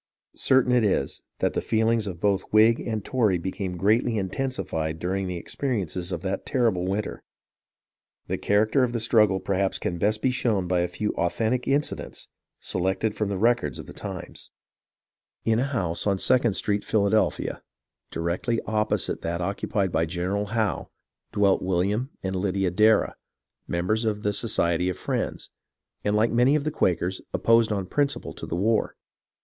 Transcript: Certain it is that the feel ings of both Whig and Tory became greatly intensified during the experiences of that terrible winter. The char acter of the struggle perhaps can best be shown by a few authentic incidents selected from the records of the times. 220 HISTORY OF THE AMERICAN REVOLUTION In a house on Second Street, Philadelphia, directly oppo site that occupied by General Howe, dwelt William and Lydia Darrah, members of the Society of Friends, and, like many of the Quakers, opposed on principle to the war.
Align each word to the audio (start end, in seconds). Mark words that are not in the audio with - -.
Certain 0.35 0.71
it 0.71 0.83
is 0.83 1.21
that 1.41 1.53
the 1.53 1.61
feel 1.61 1.87
ings 1.89 2.07
of 2.07 2.19
both 2.19 2.51
Whig 2.51 2.79
and 2.79 3.05
Tory 3.05 3.37
became 3.37 3.77
greatly 3.77 4.17
intensified 4.17 4.97
during 4.97 5.27
the 5.27 5.37
experiences 5.37 6.11
of 6.11 6.21
that 6.23 6.43
terrible 6.43 6.87
winter. 6.87 7.21
The 8.25 8.39
char 8.39 8.65
acter 8.65 8.83
of 8.83 8.93
the 8.93 8.99
struggle 8.99 9.39
perhaps 9.39 9.77
can 9.77 9.99
best 9.99 10.23
be 10.23 10.31
shown 10.31 10.67
by 10.67 10.79
a 10.79 10.87
few 10.87 11.11
authentic 11.11 11.67
incidents 11.67 12.27
selected 12.59 13.13
from 13.13 13.29
the 13.29 13.37
records 13.37 13.77
of 13.77 13.85
the 13.85 13.93
times. 13.93 14.49
220 15.45 15.49
HISTORY 15.53 15.53
OF 15.53 15.53
THE 15.53 15.53
AMERICAN 15.53 15.53
REVOLUTION 15.53 15.53
In 15.53 15.59
a 15.59 15.71
house 15.71 16.07
on 16.07 16.17
Second 16.17 16.53
Street, 16.53 16.83
Philadelphia, 16.83 17.61
directly 18.09 18.57
oppo 18.67 18.99
site 18.99 19.21
that 19.21 19.39
occupied 19.39 19.91
by 19.91 20.07
General 20.07 20.45
Howe, 20.47 20.89
dwelt 21.31 21.61
William 21.61 22.09
and 22.23 22.35
Lydia 22.35 22.71
Darrah, 22.71 23.13
members 23.67 24.05
of 24.05 24.23
the 24.23 24.33
Society 24.33 24.89
of 24.89 24.97
Friends, 24.97 25.51
and, 26.03 26.15
like 26.15 26.31
many 26.31 26.55
of 26.55 26.63
the 26.63 26.71
Quakers, 26.71 27.21
opposed 27.35 27.71
on 27.71 27.85
principle 27.85 28.33
to 28.33 28.47
the 28.47 28.55
war. 28.55 28.95